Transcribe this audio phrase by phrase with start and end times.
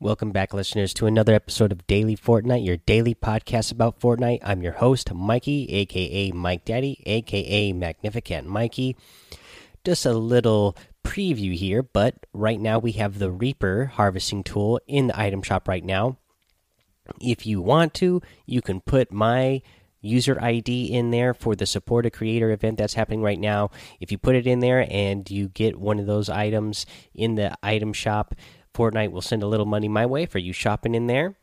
[0.00, 4.38] Welcome back, listeners, to another episode of Daily Fortnite, your daily podcast about Fortnite.
[4.44, 8.96] I'm your host, Mikey, aka Mike Daddy, aka Magnificent Mikey.
[9.84, 15.08] Just a little preview here, but right now we have the Reaper harvesting tool in
[15.08, 16.16] the item shop right now.
[17.20, 19.62] If you want to, you can put my
[20.00, 23.72] user ID in there for the support a creator event that's happening right now.
[23.98, 27.52] If you put it in there and you get one of those items in the
[27.64, 28.36] item shop,
[28.78, 31.34] Fortnite will send a little money my way for you shopping in there.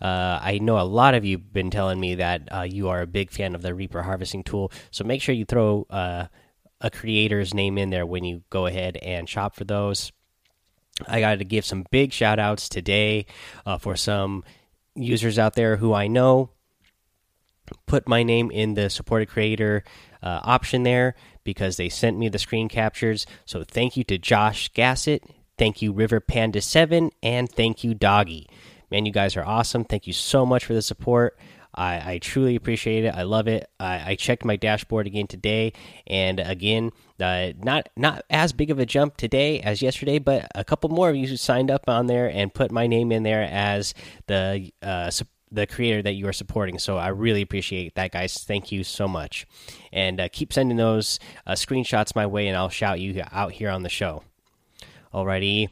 [0.00, 3.00] Uh, I know a lot of you have been telling me that uh, you are
[3.00, 6.26] a big fan of the Reaper harvesting tool, so make sure you throw uh,
[6.80, 10.10] a creator's name in there when you go ahead and shop for those.
[11.06, 13.26] I got to give some big shout outs today
[13.64, 14.42] uh, for some
[14.94, 16.50] users out there who I know
[17.86, 19.84] put my name in the supported creator
[20.22, 21.14] uh, option there
[21.44, 23.26] because they sent me the screen captures.
[23.44, 25.22] So thank you to Josh Gassett,
[25.60, 28.48] thank you River Panda Seven, and thank you Doggy.
[28.90, 29.84] Man, you guys are awesome.
[29.84, 31.38] Thank you so much for the support.
[31.74, 33.14] I, I truly appreciate it.
[33.14, 33.68] I love it.
[33.78, 35.74] I, I, checked my dashboard again today,
[36.06, 40.64] and again, uh, not not as big of a jump today as yesterday, but a
[40.64, 43.92] couple more of you signed up on there and put my name in there as
[44.28, 45.10] the uh,
[45.52, 46.78] the creator that you are supporting.
[46.78, 48.38] So I really appreciate that, guys.
[48.38, 49.46] Thank you so much,
[49.92, 53.68] and uh, keep sending those uh, screenshots my way, and I'll shout you out here
[53.68, 54.24] on the show.
[55.12, 55.68] Alrighty.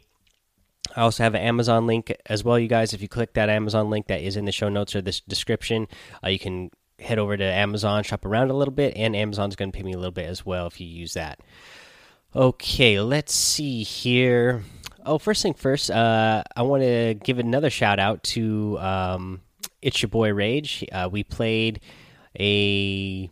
[0.96, 2.92] I also have an Amazon link as well, you guys.
[2.92, 5.86] If you click that Amazon link that is in the show notes or this description,
[6.24, 9.70] uh, you can head over to Amazon, shop around a little bit, and Amazon's going
[9.70, 11.40] to pay me a little bit as well if you use that.
[12.34, 14.64] Okay, let's see here.
[15.06, 19.40] Oh, first thing first, uh, I want to give another shout out to um,
[19.80, 20.84] it's your boy Rage.
[20.92, 21.80] Uh, we played
[22.38, 23.30] a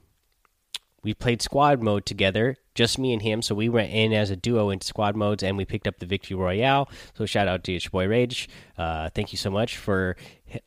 [1.03, 3.43] we played squad mode together, just me and him.
[3.43, 6.07] So we went in as a duo into squad modes, and we picked up the
[6.07, 6.89] victory royale.
[7.15, 8.49] So shout out to your boy Rage.
[8.79, 10.17] Uh, thank you so much for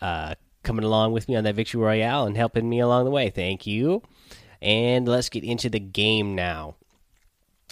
[0.01, 3.29] uh, coming along with me on that victory royale and helping me along the way.
[3.29, 4.01] Thank you.
[4.61, 6.75] And let's get into the game now.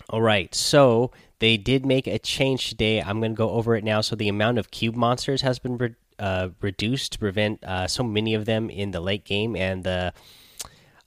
[0.10, 3.02] All right, so they did make a change today.
[3.02, 4.02] I'm going to go over it now.
[4.02, 8.34] So the amount of cube monsters has been uh, reduced to prevent uh, so many
[8.34, 10.14] of them in the late game and the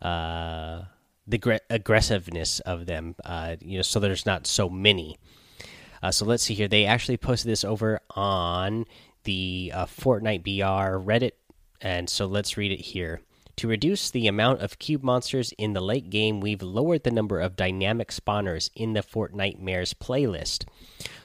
[0.03, 0.83] uh,
[1.31, 3.15] the aggressiveness of them.
[3.25, 5.19] Uh, you know, so there's not so many.
[6.03, 6.69] Uh, so let's see here.
[6.69, 8.87] They actually posted this over on
[9.25, 11.33] the uh, Fortnite BR Reddit,
[11.81, 13.21] and so let's read it here.
[13.57, 17.39] To reduce the amount of cube monsters in the late game, we've lowered the number
[17.41, 20.65] of dynamic spawners in the Fortnitemares playlist.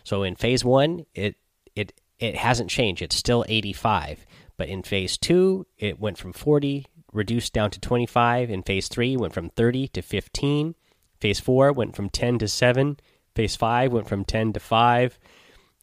[0.03, 1.35] So in phase one, it
[1.75, 3.01] it it hasn't changed.
[3.01, 4.25] It's still 85.
[4.57, 8.49] But in phase two, it went from 40, reduced down to 25.
[8.49, 10.75] In phase three, went from 30 to 15.
[11.19, 12.99] Phase four went from 10 to 7.
[13.33, 15.19] Phase five went from 10 to 5.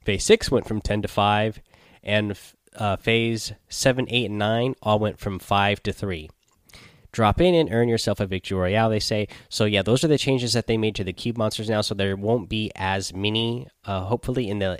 [0.04, 1.60] Phase six went from 10 to 5.
[2.02, 2.38] And
[2.76, 6.30] uh, phase 7, 8, and 9 all went from 5 to 3
[7.12, 10.18] drop in and earn yourself a victory royale they say so yeah those are the
[10.18, 13.68] changes that they made to the cube monsters now so there won't be as many
[13.84, 14.78] uh, hopefully in the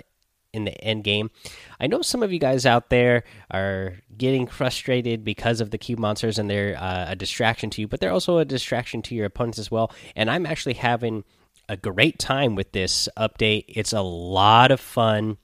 [0.53, 1.31] in the end game.
[1.79, 5.99] I know some of you guys out there are getting frustrated because of the cube
[5.99, 9.25] monsters and they're uh, a distraction to you, but they're also a distraction to your
[9.25, 9.91] opponents as well.
[10.15, 11.23] And I'm actually having
[11.67, 13.65] a great time with this update.
[13.67, 15.37] It's a lot of fun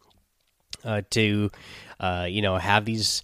[0.84, 1.50] uh, to,
[2.00, 3.24] uh, you know, have these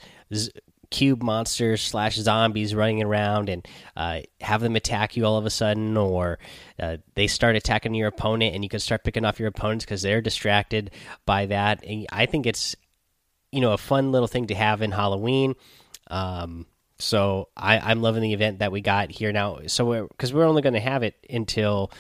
[0.96, 3.68] cube monsters slash zombies running around and
[3.98, 6.40] uh, have them attack you all of a sudden, or
[6.80, 10.02] uh, they start attacking your opponent and you can start picking off your opponents because
[10.02, 10.92] they're distracted
[11.26, 11.84] by that.
[11.84, 12.78] And I think it's
[13.52, 15.56] you know a fun little thing to have in Halloween.
[16.08, 16.66] Um,
[16.98, 19.60] so I, am loving the event that we got here now.
[19.68, 21.92] So because we're, we're only going to have it until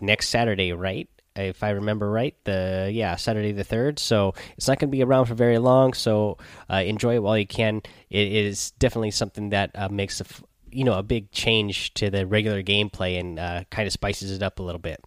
[0.00, 1.08] next Saturday, right?
[1.36, 2.34] If I remember right.
[2.44, 3.98] The yeah, Saturday the third.
[3.98, 5.92] So it's not going to be around for very long.
[5.94, 6.38] So
[6.70, 7.82] uh, enjoy it while you can.
[8.10, 10.24] It is definitely something that uh, makes a
[10.70, 14.42] you know a big change to the regular gameplay and uh, kind of spices it
[14.42, 15.00] up a little bit.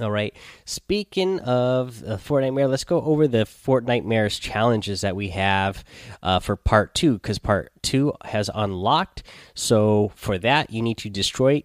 [0.00, 0.34] All right.
[0.64, 5.84] Speaking of uh, Fortnitemares, let's go over the Fortnitemares challenges that we have
[6.22, 9.22] uh, for part two because part two has unlocked.
[9.54, 11.62] So for that, you need to destroy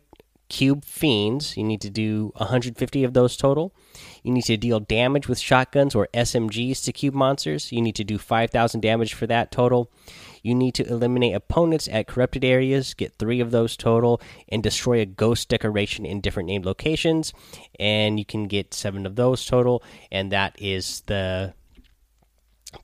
[0.49, 1.55] cube fiends.
[1.55, 3.73] You need to do 150 of those total.
[4.23, 7.71] You need to deal damage with shotguns or SMGs to cube monsters.
[7.71, 9.89] You need to do 5,000 damage for that total.
[10.41, 14.99] You need to eliminate opponents at corrupted areas, get three of those total, and destroy
[14.99, 17.33] a ghost decoration in different named locations.
[17.79, 19.83] And you can get seven of those total.
[20.11, 21.53] And that is the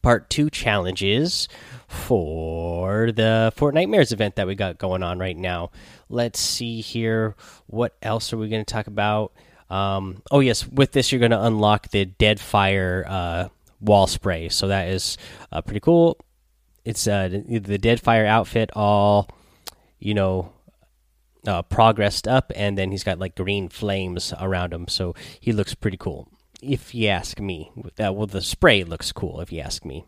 [0.02, 1.48] part two challenges
[1.88, 5.72] for the Fortnitemares event that we got going on right now.
[6.10, 7.36] Let's see here.
[7.68, 9.34] What else are we going to talk about?
[9.70, 13.50] Um, oh, yes, with this, you're going to unlock the Deadfire uh,
[13.80, 14.50] wall spray.
[14.50, 15.18] So that is
[15.52, 16.18] uh, pretty cool.
[16.84, 19.30] It's uh, the Deadfire outfit, all
[20.00, 20.52] you know,
[21.48, 25.74] uh, progressed up, and then he's got like green flames around him, so he looks
[25.74, 26.28] pretty cool.
[26.68, 29.40] If you ask me, uh, well, the spray looks cool.
[29.42, 30.06] If you ask me,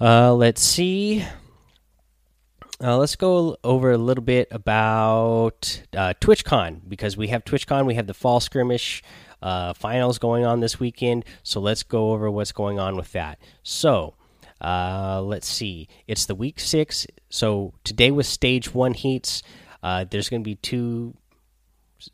[0.00, 1.24] uh, let's see.
[2.80, 7.94] Uh, let's go over a little bit about uh, TwitchCon because we have TwitchCon, we
[7.94, 9.02] have the fall skirmish
[9.42, 11.24] uh, finals going on this weekend.
[11.42, 13.38] So let's go over what's going on with that.
[13.64, 14.14] So
[14.60, 17.06] uh, let's see, it's the week six.
[17.30, 19.42] So today was stage one heats.
[19.82, 21.14] Uh, there's going to be two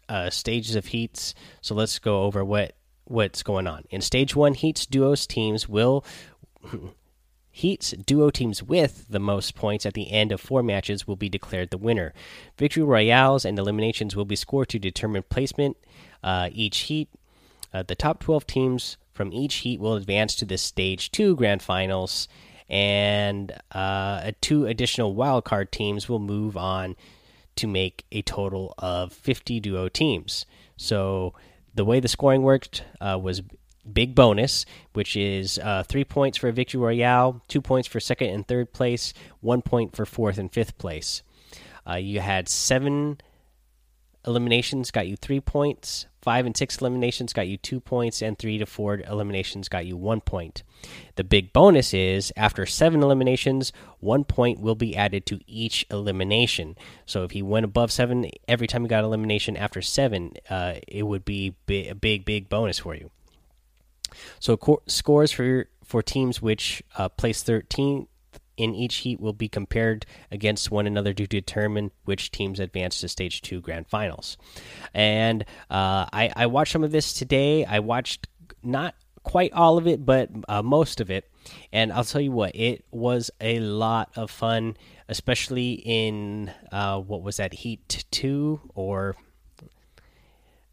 [0.08, 1.34] uh, stages of heats.
[1.60, 2.74] So let's go over what
[3.04, 4.86] what's going on in stage one heats.
[4.86, 6.04] Duos teams will
[7.56, 11.28] Heats duo teams with the most points at the end of four matches will be
[11.28, 12.12] declared the winner.
[12.58, 15.76] Victory royales and eliminations will be scored to determine placement
[16.24, 17.08] uh, each heat.
[17.72, 21.62] Uh, the top 12 teams from each heat will advance to the stage two grand
[21.62, 22.26] finals,
[22.68, 26.96] and uh, two additional wildcard teams will move on
[27.54, 30.44] to make a total of 50 duo teams.
[30.76, 31.34] So
[31.74, 33.42] the way the scoring worked uh, was
[33.92, 38.30] big bonus, which is uh, three points for a victory royale, two points for second
[38.30, 41.22] and third place, one point for fourth and fifth place.
[41.88, 43.18] Uh, you had seven
[44.26, 46.06] eliminations, got you three points.
[46.22, 49.96] Five and six eliminations got you two points, and three to four eliminations got you
[49.96, 50.62] one point.
[51.16, 56.76] The big bonus is after seven eliminations, one point will be added to each elimination.
[57.04, 61.02] So if he went above seven every time he got elimination after seven, uh, it
[61.02, 63.10] would be a big, big bonus for you.
[64.40, 68.08] So scores for for teams which uh, place 13
[68.56, 73.08] in each heat will be compared against one another to determine which teams advance to
[73.08, 74.36] stage two grand finals.
[74.92, 77.64] And uh, I, I watched some of this today.
[77.64, 78.28] I watched
[78.62, 81.30] not quite all of it, but uh, most of it.
[81.72, 84.76] And I'll tell you what, it was a lot of fun,
[85.08, 89.16] especially in uh, what was that Heat two or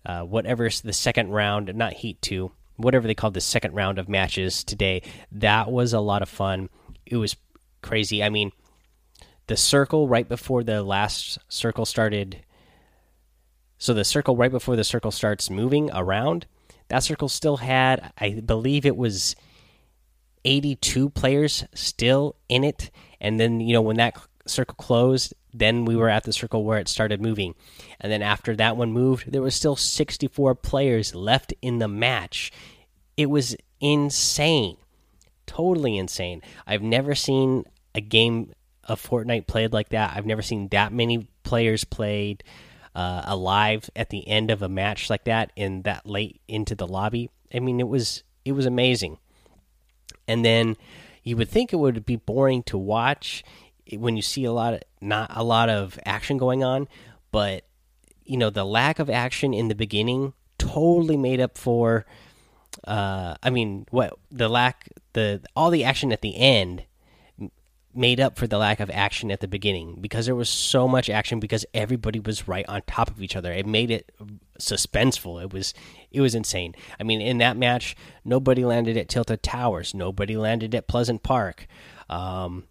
[0.05, 2.51] uh, whatever the second round, not Heat two
[2.81, 5.01] whatever they called the second round of matches today.
[5.31, 6.69] That was a lot of fun.
[7.05, 7.35] It was
[7.81, 8.23] crazy.
[8.23, 8.51] I mean,
[9.47, 12.43] the circle right before the last circle started.
[13.77, 16.45] So the circle right before the circle starts moving around,
[16.87, 19.35] that circle still had, I believe it was
[20.45, 22.91] 82 players still in it.
[23.19, 26.79] And then, you know, when that circle closed, then we were at the circle where
[26.79, 27.55] it started moving.
[27.99, 32.51] And then after that one moved, there was still 64 players left in the match.
[33.17, 34.77] It was insane.
[35.45, 36.41] Totally insane.
[36.65, 37.65] I've never seen
[37.95, 38.53] a game
[38.83, 40.13] of Fortnite played like that.
[40.15, 42.43] I've never seen that many players played
[42.95, 46.87] uh, alive at the end of a match like that in that late into the
[46.87, 47.29] lobby.
[47.53, 49.17] I mean, it was it was amazing.
[50.27, 50.77] And then
[51.23, 53.43] you would think it would be boring to watch
[53.91, 56.87] when you see a lot of not a lot of action going on,
[57.31, 57.65] but
[58.25, 62.05] you know the lack of action in the beginning totally made up for.
[62.87, 66.85] Uh, I mean, what the lack the all the action at the end
[67.93, 71.09] made up for the lack of action at the beginning because there was so much
[71.09, 73.51] action because everybody was right on top of each other.
[73.51, 74.11] It made it
[74.59, 75.41] suspenseful.
[75.41, 75.73] It was
[76.11, 76.75] it was insane.
[76.99, 79.93] I mean, in that match, nobody landed at Tilted Towers.
[79.93, 81.67] Nobody landed at Pleasant Park.
[82.09, 82.65] Um,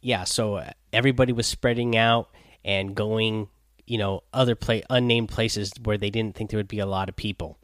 [0.00, 2.28] yeah, so uh, everybody was spreading out
[2.64, 3.48] and going,
[3.86, 7.08] you know, other play unnamed places where they didn't think there would be a lot
[7.08, 7.58] of people.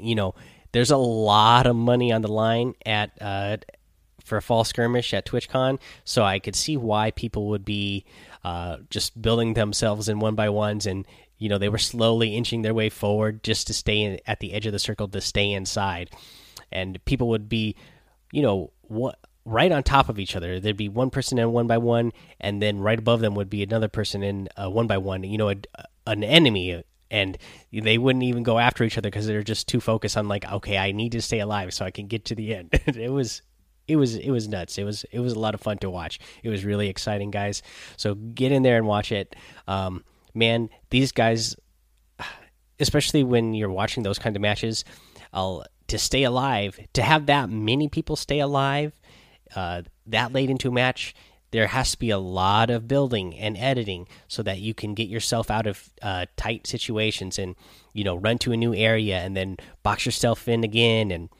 [0.00, 0.34] You know,
[0.72, 3.58] there's a lot of money on the line at uh,
[4.28, 8.04] for a fall skirmish at TwitchCon, so I could see why people would be
[8.44, 11.06] uh, just building themselves in one by ones, and
[11.38, 14.52] you know they were slowly inching their way forward just to stay in, at the
[14.52, 16.10] edge of the circle to stay inside,
[16.70, 17.74] and people would be,
[18.32, 20.60] you know, what right on top of each other.
[20.60, 23.62] There'd be one person in one by one, and then right above them would be
[23.62, 25.24] another person in uh, one by one.
[25.24, 25.56] You know, a,
[26.06, 27.38] an enemy, and
[27.72, 30.76] they wouldn't even go after each other because they're just too focused on like, okay,
[30.78, 32.70] I need to stay alive so I can get to the end.
[32.86, 33.42] it was.
[33.88, 34.78] It was it was nuts.
[34.78, 36.20] It was it was a lot of fun to watch.
[36.42, 37.62] It was really exciting, guys.
[37.96, 39.34] So get in there and watch it.
[39.66, 40.04] Um,
[40.34, 41.56] man, these guys,
[42.80, 44.84] especially when you're watching those kind of matches,
[45.32, 48.92] I'll to stay alive, to have that many people stay alive
[49.54, 51.14] uh, that late into a match,
[51.50, 55.08] there has to be a lot of building and editing so that you can get
[55.08, 57.56] yourself out of uh, tight situations and
[57.94, 61.30] you know run to a new area and then box yourself in again and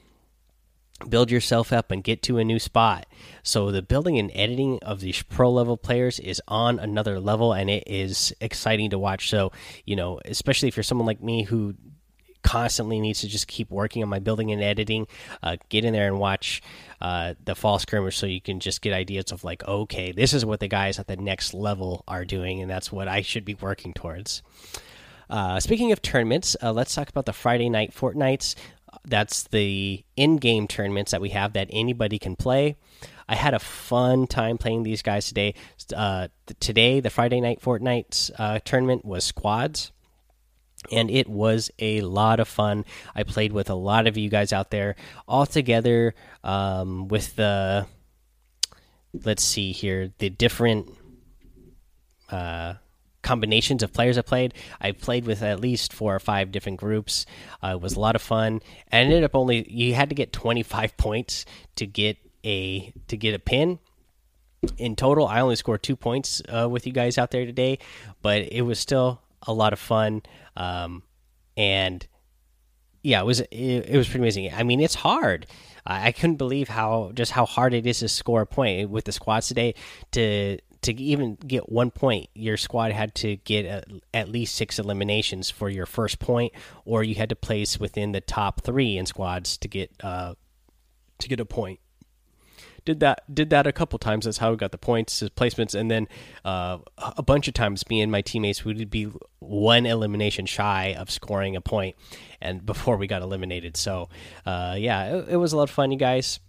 [1.09, 3.07] build yourself up and get to a new spot.
[3.43, 7.71] So the building and editing of these pro level players is on another level and
[7.71, 9.29] it is exciting to watch.
[9.29, 9.53] So,
[9.85, 11.75] you know, especially if you're someone like me who
[12.43, 15.07] constantly needs to just keep working on my building and editing.
[15.43, 16.63] Uh, get in there and watch
[17.01, 20.45] uh, the fall skirmish so you can just get ideas of like, okay, this is
[20.45, 23.55] what the guys at the next level are doing, and that's what I should be
[23.55, 24.43] working towards.
[25.31, 28.55] Uh, speaking of tournaments, uh, let's talk about the Friday night Fortnights.
[29.05, 32.77] That's the in-game tournaments that we have that anybody can play.
[33.29, 35.55] I had a fun time playing these guys today.
[35.95, 36.29] Uh,
[36.61, 39.93] today, the Friday night Fortnite uh, tournament was squads,
[40.91, 42.85] and it was a lot of fun.
[43.15, 47.87] I played with a lot of you guys out there all together um, with the.
[49.25, 50.91] Let's see here, the different
[52.31, 52.75] uh,
[53.23, 54.55] combinations of players I played.
[54.81, 57.27] I played with at least four or five different groups.
[57.63, 58.61] Uh, it was a lot of fun.
[58.93, 61.45] I ended up only you had to get 25 points
[61.77, 63.79] to get a to get a pin.
[64.77, 67.79] In total, I only scored two points uh, with you guys out there today,
[68.23, 70.23] but it was still a lot of fun.
[70.57, 71.05] Um,
[71.57, 72.05] and
[73.03, 74.53] yeah, it was it, it, was pretty amazing.
[74.53, 75.47] I mean, it's hard.
[75.87, 79.05] I, I couldn't believe how just how hard it is to score a point with
[79.05, 79.75] the squads today.
[80.13, 83.83] To to even get one point, your squad had to get a,
[84.15, 86.53] at least six eliminations for your first point,
[86.85, 90.35] or you had to place within the top three in squads to get uh,
[91.19, 91.81] to get a point
[92.89, 94.25] did that did that a couple times.
[94.25, 96.09] That's how we got the points, placements, and then
[96.43, 101.11] uh, a bunch of times me and my teammates would be one elimination shy of
[101.11, 101.97] scoring a point,
[102.41, 103.77] and before we got eliminated.
[103.77, 104.09] So
[104.47, 106.41] uh, yeah, it, it, was a lot of fun, you guys.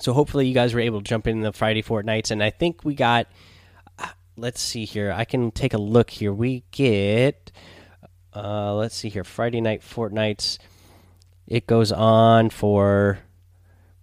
[0.00, 2.84] So hopefully you guys were able to jump in the Friday Fortnights, and I think
[2.84, 3.26] we got.
[4.34, 5.12] Let's see here.
[5.12, 6.32] I can take a look here.
[6.32, 7.52] We get.
[8.34, 9.24] Uh, let's see here.
[9.24, 10.58] Friday night Fortnights.
[11.46, 13.18] It goes on for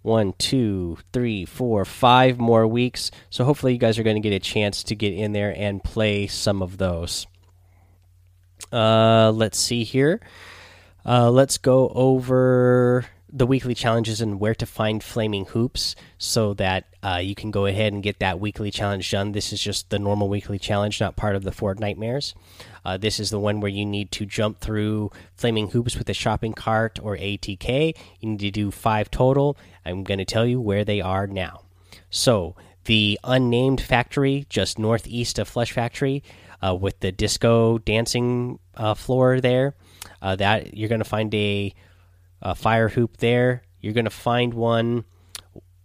[0.02, 3.10] one, two, three, four, five more weeks.
[3.28, 5.82] So hopefully, you guys are going to get a chance to get in there and
[5.82, 7.26] play some of those.
[8.72, 10.20] Uh, let's see here.
[11.04, 16.86] Uh, let's go over the weekly challenges and where to find flaming hoops so that
[17.02, 19.32] uh, you can go ahead and get that weekly challenge done.
[19.32, 22.34] This is just the normal weekly challenge, not part of the Fortnitemares.
[22.84, 26.14] Uh, this is the one where you need to jump through flaming hoops with a
[26.14, 27.96] shopping cart or ATK.
[28.20, 29.56] You need to do five total.
[29.84, 31.62] I'm going to tell you where they are now.
[32.10, 36.24] So, the unnamed factory just northeast of Flush Factory
[36.62, 39.74] uh, with the disco dancing uh, floor there.
[40.22, 41.74] Uh, that you're going to find a
[42.42, 43.62] uh, fire hoop there.
[43.80, 45.04] You're going to find one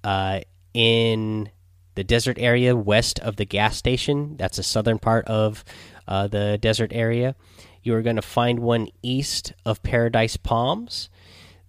[0.03, 0.41] uh,
[0.73, 1.49] in
[1.95, 4.35] the desert area west of the gas station.
[4.37, 5.63] That's the southern part of
[6.07, 7.35] uh, the desert area.
[7.83, 11.09] You are going to find one east of Paradise Palms.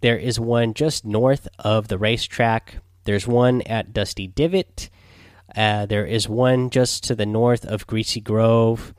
[0.01, 2.79] There is one just north of the racetrack.
[3.05, 4.91] There's one at Dusty Divot.
[5.55, 8.95] Uh, there is one just to the north of Greasy Grove.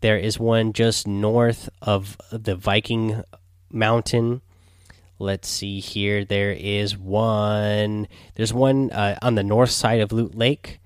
[0.00, 3.22] There is one just north of the Viking
[3.70, 4.42] Mountain.
[5.18, 6.24] Let's see here.
[6.24, 8.06] There is one.
[8.34, 10.80] There's one uh, on the north side of Loot Lake.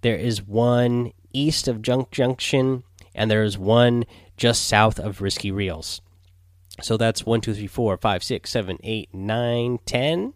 [0.00, 2.82] There is one east of Junk Junction,
[3.14, 4.04] and there is one
[4.36, 6.00] just south of Risky Reels.
[6.82, 10.34] So that's one, two, three, four, five, six, seven, eight, nine, ten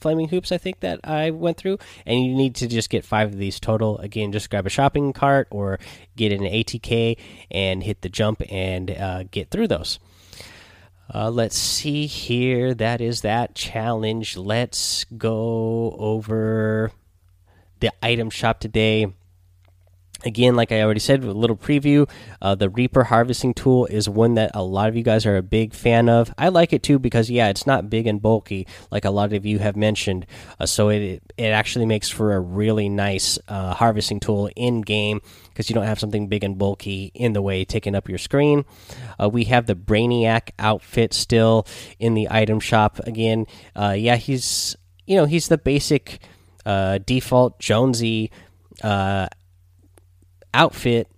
[0.00, 0.52] flaming hoops.
[0.52, 3.60] I think that I went through, and you need to just get five of these
[3.60, 3.98] total.
[3.98, 5.78] Again, just grab a shopping cart or
[6.16, 7.16] get an ATK
[7.50, 9.98] and hit the jump and uh, get through those.
[11.12, 12.72] Uh, let's see here.
[12.72, 14.36] That is that challenge.
[14.36, 16.92] Let's go over
[17.80, 19.12] the item shop today.
[20.24, 22.08] Again, like I already said, a little preview.
[22.42, 25.42] Uh, the Reaper harvesting tool is one that a lot of you guys are a
[25.42, 26.32] big fan of.
[26.36, 29.46] I like it too because yeah, it's not big and bulky like a lot of
[29.46, 30.26] you have mentioned.
[30.58, 35.20] Uh, so it it actually makes for a really nice uh, harvesting tool in game
[35.48, 38.64] because you don't have something big and bulky in the way taking up your screen.
[39.20, 41.66] Uh, we have the Brainiac outfit still
[41.98, 43.46] in the item shop again.
[43.74, 46.18] Uh, yeah, he's you know he's the basic
[46.66, 48.30] uh, default Jonesy
[50.54, 51.08] outfit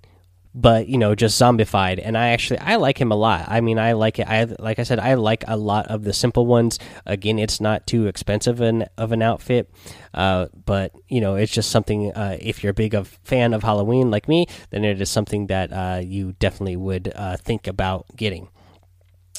[0.55, 2.01] but you know just zombified.
[2.03, 3.47] And i actually i like him a lot.
[3.49, 4.29] I mean i like it.
[4.29, 6.79] I like i said i like a lot of the simple ones.
[7.07, 9.71] Again it's not too expensive an, of an outfit
[10.15, 13.63] uh, but you know it's just something uh, if you're a big of fan of
[13.63, 18.07] halloween like me then it is something that uh, you definitely would uh, think about
[18.17, 18.49] getting.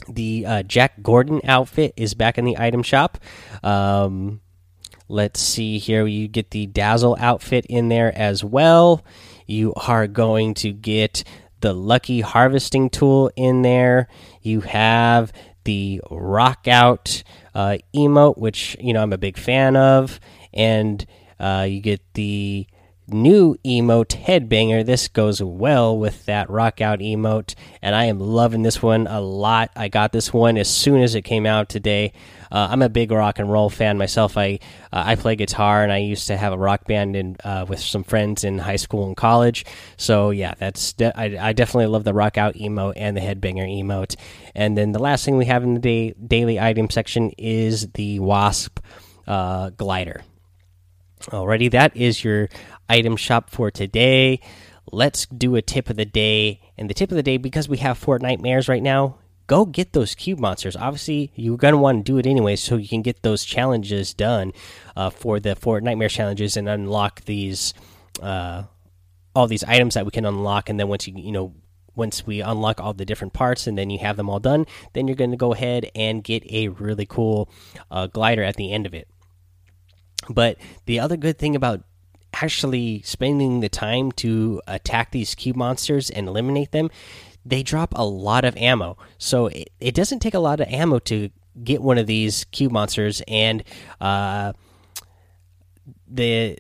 [0.09, 3.19] The uh, jack gourdon outfit is back in the item shop.
[3.62, 4.41] Um,
[5.07, 6.05] let's see here.
[6.07, 9.03] You get the dazzle outfit in there as well
[9.53, 11.24] you are going to get
[11.62, 14.10] the lucky harvesting tool in there.
[14.41, 15.31] You have
[15.63, 17.24] the rock out
[17.55, 20.19] uh, emote, which you know I'm a big fan of,
[20.53, 21.05] and
[21.39, 22.67] uh, you get the
[23.13, 24.86] new emote headbanger.
[24.86, 29.22] This goes well with that rock out emote, and I am loving this one a
[29.22, 29.72] lot.
[29.75, 32.13] I got this one as soon as it came out today.
[32.51, 34.38] Uh, I'm a big rock and roll fan myself.
[34.38, 34.60] I
[34.91, 37.79] uh, I play guitar, and I used to have a rock band in, uh, with
[37.79, 39.65] some friends in high school and college.
[39.98, 43.67] So yeah, that's de I, I, definitely love the rock out emote and the headbanger
[43.67, 44.15] emote.
[44.53, 48.20] And then the last thing we have in the day daily item section is the
[48.20, 48.79] wasp
[49.27, 50.24] uh, glider.
[51.27, 52.50] Alrighty, that is your
[52.90, 54.40] item shop for today.
[54.92, 56.62] Let's do a tip of the day.
[56.78, 60.16] And the tip of the day, because we have Fortnitemares right now, go get those
[60.16, 60.75] cube monsters.
[60.75, 64.13] Obviously, you're going to want to do it anyway so you can get those challenges
[64.13, 64.54] done
[64.96, 67.74] uh, for the Fortnitemares challenges and unlock these.
[68.22, 68.63] Uh,
[69.36, 71.54] all these items that we can unlock and then once you you know
[71.96, 75.08] once we unlock all the different parts and then you have them all done then
[75.08, 77.50] you're going to go ahead and get a really cool
[77.92, 79.08] uh, glider at the end of it
[80.30, 81.84] but the other good thing about
[82.34, 86.90] actually spending the time to attack these cube monsters and eliminate them,
[87.46, 88.98] they drop a lot of ammo.
[89.18, 91.30] So it, it doesn't take a lot of ammo to
[91.63, 93.63] get one of these cube monsters, and
[94.02, 94.54] uh,
[96.08, 96.58] the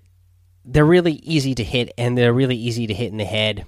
[0.65, 3.65] they're really easy to hit, and they're really easy to hit in the head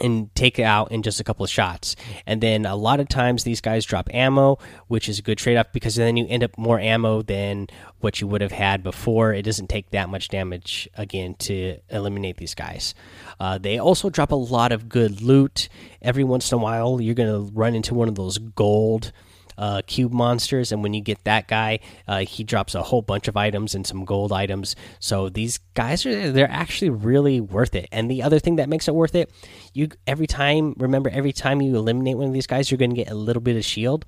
[0.00, 1.96] and take it out in just a couple of shots.
[2.26, 5.56] And then a lot of times these guys drop ammo, which is a good trade
[5.56, 7.68] off because then you end up more ammo than
[8.00, 9.32] what you would have had before.
[9.32, 12.94] It doesn't take that much damage again to eliminate these guys.
[13.40, 15.68] Uh, they also drop a lot of good loot.
[16.02, 19.12] Every once in a while, you're going to run into one of those gold
[19.58, 23.28] uh, cube monsters, and when you get that guy, uh, he drops a whole bunch
[23.28, 24.76] of items and some gold items.
[25.00, 27.88] So these guys are they're actually really worth it.
[27.92, 29.30] And the other thing that makes it worth it,
[29.72, 32.96] you every time remember every time you eliminate one of these guys, you're going to
[32.96, 34.04] get a little bit of shield.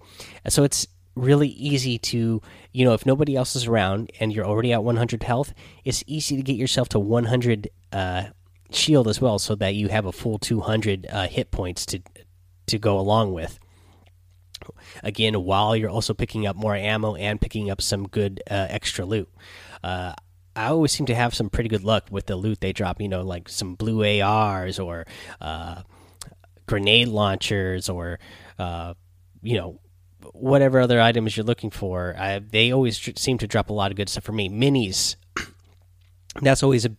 [0.49, 2.40] So it's really easy to
[2.73, 5.52] you know if nobody else is around and you're already at 100 health,
[5.85, 8.25] it's easy to get yourself to 100 uh,
[8.71, 12.00] shield as well, so that you have a full 200 uh, hit points to
[12.67, 13.59] to go along with
[15.03, 19.05] again while you're also picking up more ammo and picking up some good uh, extra
[19.05, 19.29] loot.
[19.83, 20.12] Uh,
[20.57, 23.00] I always seem to have some pretty good luck with the loot they drop.
[23.00, 25.06] You know, like some blue ARs or
[25.41, 25.82] uh,
[26.67, 28.19] grenade launchers or
[28.59, 28.95] uh,
[29.43, 29.80] you know
[30.32, 32.15] whatever other items you're looking for.
[32.19, 34.49] I, they always seem to drop a lot of good stuff for me.
[34.49, 35.17] Minis.
[36.41, 36.91] That's always a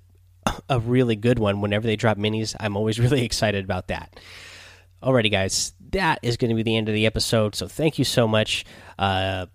[0.70, 1.62] a really good one.
[1.62, 4.20] Whenever they drop minis, I'm always really excited about that.
[5.02, 7.56] Alrighty, guys, that is going to be the end of the episode.
[7.56, 8.66] So thank you so much.
[8.98, 9.46] Uh,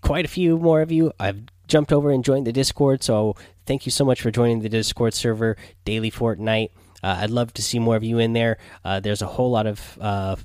[0.00, 1.12] quite a few more of you.
[1.20, 3.02] I've jumped over and joined the Discord.
[3.02, 6.70] So thank you so much for joining the Discord server, Daily Fortnite.
[7.02, 8.58] Uh, I'd love to see more of you in there.
[8.84, 10.36] Uh, there's a whole lot of uh,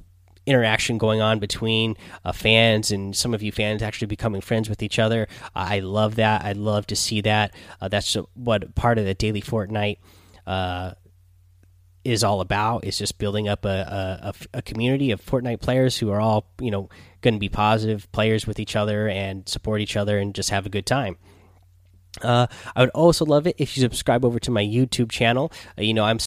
[0.46, 4.84] interaction going on between uh, fans and some of you fans actually becoming friends with
[4.84, 5.28] each other.
[5.56, 6.44] I love that.
[6.44, 7.54] I'd love to see that.
[7.80, 10.00] Uh, that's what part of the Daily Fortnite
[12.08, 16.10] is all about is just building up a, a, a community of Fortnite players who
[16.10, 16.90] are all you know
[17.22, 20.66] going to be positive players with each other and support each other and just have
[20.66, 21.18] a good time.
[22.22, 25.52] Uh, I would also love it if you subscribe over to my YouTube channel.
[25.78, 26.20] Uh, you know, I'm